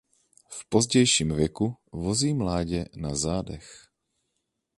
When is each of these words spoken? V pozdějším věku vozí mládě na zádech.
V 0.49 0.69
pozdějším 0.69 1.35
věku 1.35 1.77
vozí 1.91 2.33
mládě 2.33 2.85
na 2.95 3.15
zádech. 3.15 3.89